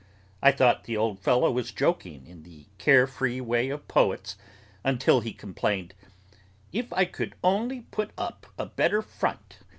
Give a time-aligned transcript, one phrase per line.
[0.41, 4.35] I thought the old fellow was joking in the care free way of poets,
[4.83, 5.93] until he complained,
[6.73, 9.59] "If I could only put up a better front!